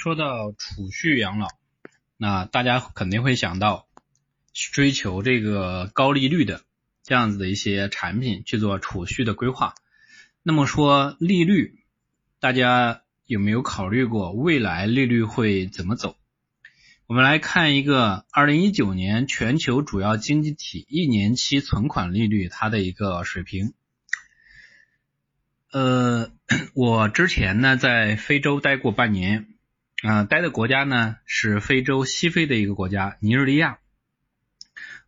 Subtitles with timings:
[0.00, 1.48] 说到储蓄养老，
[2.16, 3.88] 那大家肯定会想到
[4.52, 6.62] 追求这个高利率的
[7.02, 9.74] 这样子的一些产品去做储蓄的规划。
[10.44, 11.80] 那么说利率，
[12.38, 16.16] 大家有没有考虑过未来利率会怎么走？
[17.08, 23.74] 我们来看一个二零一九年全球主要经济体一年期存款利率它的一个水平。
[25.72, 26.30] 呃，
[26.72, 29.47] 我之前呢在非洲待过半年。
[30.02, 33.78] 啊，待的国家呢是非洲西非的一个国家尼日利亚。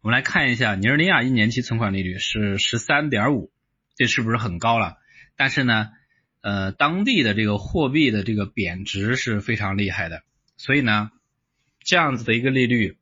[0.00, 3.52] 我们来看一下尼日利亚一年期存款利率是十三点五，
[3.96, 4.96] 这是不是很高了？
[5.36, 5.90] 但是呢，
[6.40, 10.22] 呃，当地的这个货币的这个贬值是非常厉害的，
[10.56, 11.10] 所以呢，
[11.80, 12.96] 这样子的一个利率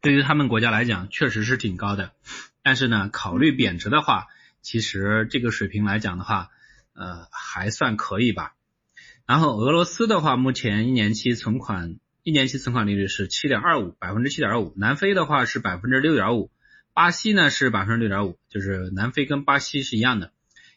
[0.00, 2.12] 对于他们国家来讲确实是挺高的。
[2.62, 4.28] 但是呢，考虑贬值的话，
[4.62, 6.50] 其实这个水平来讲的话，
[6.92, 8.53] 呃，还算可以吧。
[9.26, 14.74] 然后俄罗斯的话，目前一年期存款一年期存款利率是七点二五，百分之七点五。
[14.76, 16.50] 南非的话是百分之六点五，
[16.92, 20.32] 巴西呢是百分之六点五，就是南非跟巴西是一样的。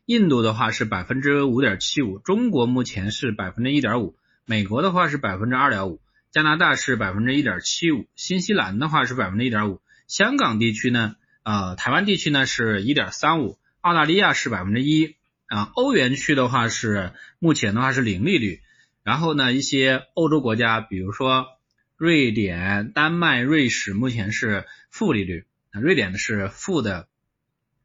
[0.05, 5.99] 印度的话是百分之五点七五，中国目前是百分之一点五，美国的话是百分之二点五，
[6.31, 15.16] 加拿大是百分之一点七五，新西兰的话是百分之一点五，香港地区呢，呃，台湾地区呢是一点三五，澳大利亚是百分之一。
[15.47, 18.61] 啊，欧元区的话是目前的话是零利率，
[19.03, 21.47] 然后呢，一些欧洲国家，比如说
[21.95, 25.45] 瑞典、丹麦、瑞士，目前是负利率。
[25.71, 27.07] 瑞典的是负的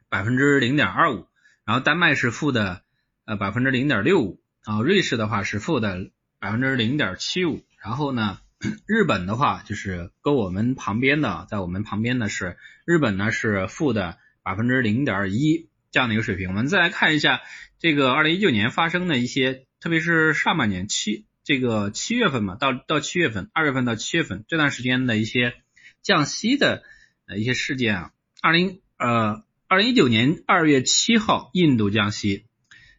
[0.08, 1.26] 百分之零点二五，
[1.66, 2.82] 然后丹麦是负的
[3.26, 8.38] 呃百分之零点六五，啊，瑞士的话是负的百分之零点七五，然后呢，
[8.86, 15.68] 日本的话就是跟我们旁边的，在我们旁边的是日本呢是负的百分之零点一。
[15.92, 17.42] 这样的一个水平，我们再来看一下
[17.78, 25.52] 这个二零一九年发生的一些，特别是上半年七这个七月份嘛，到到七月份，二月份到七月份这段时间的一些
[26.00, 26.82] 降息的
[27.26, 28.10] 呃一些事件啊。
[28.40, 32.46] 二零呃二零一九年二月七号，印度降息，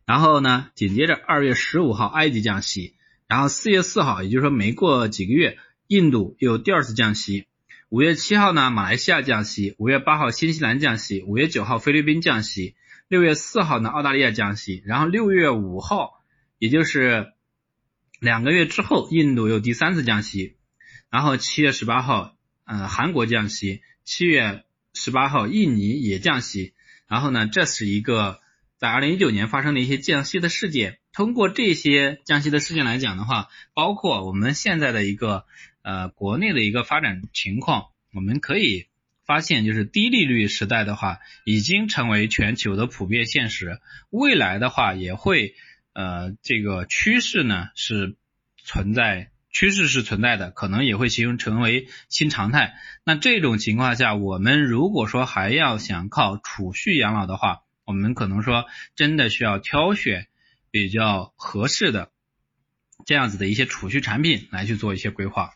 [0.05, 2.93] 然后呢紧接着二月十五号埃及降息，
[3.27, 7.47] 然后四月四号，也就是说没过几个月，印度又第二次降息。
[7.89, 12.73] 五月七号呢，马来西亚降息；五月八号，新西兰降息；五月九号，菲律宾降息；
[13.13, 14.81] 六月四号呢，澳大利亚降息。
[14.87, 16.23] 然后六月五号，
[16.57, 17.31] 也就是
[18.19, 20.57] 两个月之后，印度又第三次降息。
[21.11, 22.35] 然后七月十八号，
[22.65, 24.63] 呃，韩国降息；七月
[24.95, 26.73] 十八号，印尼也降息。
[27.07, 28.39] 然后呢，这是一个
[28.79, 30.97] 在二零一九年发生的一些降息的事件。
[31.11, 35.45] 通过这些降息的事件来讲的话，包括我们现在的一个。
[35.85, 38.87] 呃，国内的一个发展情况，我们可以
[39.25, 43.79] 发现，就是低利率时代的话，已经成为全球的普遍现实。
[44.09, 45.55] 未来的话，也会
[45.93, 48.15] 呃，这个趋势呢是
[48.57, 52.75] 存在，趋势是存在的，可能也会形成为新常态。
[53.05, 60.27] 那这种情况下，我们如果说还要想靠储蓄养老的话，我们可能说真的需要挑选
[60.71, 62.11] 比较合适的
[63.05, 65.51] 这样子的一些储蓄产品来去做一些规划。